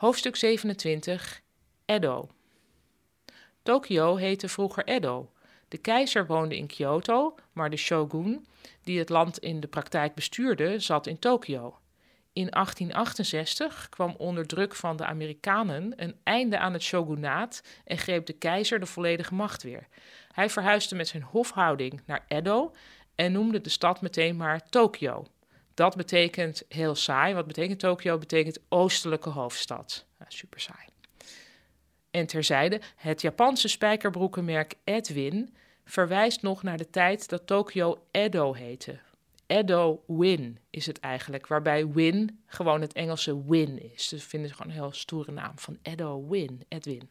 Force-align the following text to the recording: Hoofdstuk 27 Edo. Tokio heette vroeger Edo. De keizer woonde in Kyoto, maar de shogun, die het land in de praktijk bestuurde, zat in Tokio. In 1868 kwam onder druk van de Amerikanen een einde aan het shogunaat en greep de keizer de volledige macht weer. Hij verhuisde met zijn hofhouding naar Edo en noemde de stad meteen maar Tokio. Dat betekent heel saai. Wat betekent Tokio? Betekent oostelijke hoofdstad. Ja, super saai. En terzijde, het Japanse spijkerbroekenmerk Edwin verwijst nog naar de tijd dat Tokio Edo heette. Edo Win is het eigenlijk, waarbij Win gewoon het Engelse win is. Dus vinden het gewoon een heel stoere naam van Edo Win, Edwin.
Hoofdstuk 0.00 0.36
27 0.36 1.40
Edo. 1.84 2.28
Tokio 3.62 4.16
heette 4.16 4.48
vroeger 4.48 4.84
Edo. 4.84 5.32
De 5.68 5.78
keizer 5.78 6.26
woonde 6.26 6.56
in 6.56 6.66
Kyoto, 6.66 7.34
maar 7.52 7.70
de 7.70 7.76
shogun, 7.76 8.46
die 8.82 8.98
het 8.98 9.08
land 9.08 9.38
in 9.38 9.60
de 9.60 9.66
praktijk 9.66 10.14
bestuurde, 10.14 10.78
zat 10.78 11.06
in 11.06 11.18
Tokio. 11.18 11.78
In 12.32 12.50
1868 12.50 13.88
kwam 13.88 14.14
onder 14.18 14.46
druk 14.46 14.74
van 14.74 14.96
de 14.96 15.04
Amerikanen 15.04 15.92
een 15.96 16.16
einde 16.22 16.58
aan 16.58 16.72
het 16.72 16.82
shogunaat 16.82 17.62
en 17.84 17.98
greep 17.98 18.26
de 18.26 18.32
keizer 18.32 18.80
de 18.80 18.86
volledige 18.86 19.34
macht 19.34 19.62
weer. 19.62 19.86
Hij 20.32 20.50
verhuisde 20.50 20.94
met 20.94 21.08
zijn 21.08 21.22
hofhouding 21.22 22.02
naar 22.06 22.24
Edo 22.28 22.72
en 23.14 23.32
noemde 23.32 23.60
de 23.60 23.70
stad 23.70 24.00
meteen 24.00 24.36
maar 24.36 24.68
Tokio. 24.68 25.26
Dat 25.80 25.96
betekent 25.96 26.62
heel 26.68 26.94
saai. 26.94 27.34
Wat 27.34 27.46
betekent 27.46 27.78
Tokio? 27.78 28.18
Betekent 28.18 28.58
oostelijke 28.68 29.28
hoofdstad. 29.28 30.06
Ja, 30.18 30.24
super 30.28 30.60
saai. 30.60 30.86
En 32.10 32.26
terzijde, 32.26 32.80
het 32.96 33.20
Japanse 33.20 33.68
spijkerbroekenmerk 33.68 34.74
Edwin 34.84 35.54
verwijst 35.84 36.42
nog 36.42 36.62
naar 36.62 36.76
de 36.76 36.90
tijd 36.90 37.28
dat 37.28 37.46
Tokio 37.46 38.02
Edo 38.10 38.52
heette. 38.52 38.98
Edo 39.46 40.02
Win 40.06 40.58
is 40.70 40.86
het 40.86 41.00
eigenlijk, 41.00 41.46
waarbij 41.46 41.88
Win 41.88 42.40
gewoon 42.46 42.80
het 42.80 42.92
Engelse 42.92 43.44
win 43.46 43.92
is. 43.92 44.08
Dus 44.08 44.24
vinden 44.24 44.48
het 44.48 44.58
gewoon 44.58 44.72
een 44.72 44.82
heel 44.82 44.92
stoere 44.92 45.32
naam 45.32 45.58
van 45.58 45.78
Edo 45.82 46.28
Win, 46.28 46.64
Edwin. 46.68 47.10